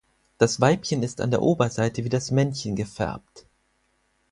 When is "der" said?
1.29-1.43